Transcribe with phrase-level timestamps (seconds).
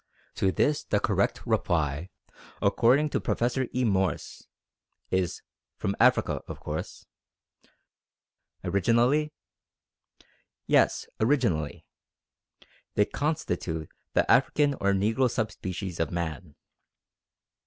[0.33, 2.09] To this the correct reply,
[2.59, 3.83] according to Professor E.
[3.83, 4.47] Morse,
[5.11, 5.43] is
[5.77, 7.05] "From Africa, of course."
[8.63, 9.31] "Originally?"
[10.65, 11.85] "Yes, originally:
[12.95, 16.55] they constitute the African or Negro sub species of Man."